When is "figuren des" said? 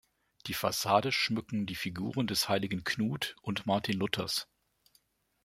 1.75-2.49